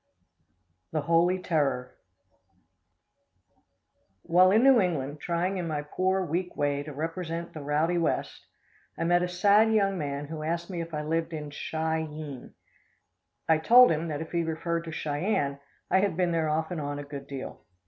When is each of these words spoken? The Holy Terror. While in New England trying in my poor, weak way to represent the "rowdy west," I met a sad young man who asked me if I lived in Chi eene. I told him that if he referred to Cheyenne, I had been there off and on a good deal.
The 0.93 1.01
Holy 1.01 1.37
Terror. 1.37 1.95
While 4.23 4.49
in 4.49 4.63
New 4.63 4.79
England 4.81 5.19
trying 5.19 5.57
in 5.59 5.67
my 5.67 5.83
poor, 5.83 6.25
weak 6.25 6.57
way 6.57 6.81
to 6.81 6.91
represent 6.91 7.53
the 7.53 7.61
"rowdy 7.61 7.99
west," 7.99 8.47
I 8.97 9.03
met 9.03 9.21
a 9.21 9.27
sad 9.27 9.71
young 9.71 9.99
man 9.99 10.25
who 10.25 10.41
asked 10.41 10.71
me 10.71 10.81
if 10.81 10.91
I 10.95 11.03
lived 11.03 11.33
in 11.33 11.51
Chi 11.51 12.01
eene. 12.09 12.53
I 13.47 13.59
told 13.59 13.91
him 13.91 14.07
that 14.07 14.21
if 14.21 14.31
he 14.31 14.41
referred 14.41 14.85
to 14.85 14.91
Cheyenne, 14.91 15.59
I 15.91 15.99
had 15.99 16.17
been 16.17 16.31
there 16.31 16.49
off 16.49 16.71
and 16.71 16.81
on 16.81 16.97
a 16.97 17.03
good 17.03 17.27
deal. 17.27 17.63